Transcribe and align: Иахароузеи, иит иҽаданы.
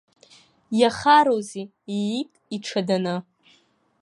Иахароузеи, 0.79 1.65
иит 1.95 2.31
иҽаданы. 2.55 3.15